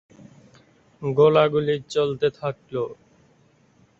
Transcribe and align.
গোলাগুলি 1.01 1.75
চলতে 1.93 2.27
থাকল। 2.39 2.75